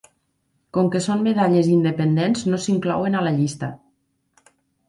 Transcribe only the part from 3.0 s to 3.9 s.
a la llista.